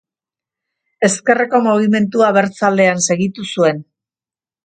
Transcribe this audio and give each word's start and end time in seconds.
Ezkerreko 1.07 1.59
Mugimendu 1.65 2.25
Abertzalean 2.29 3.05
segitu 3.09 3.49
zuen. 3.59 3.85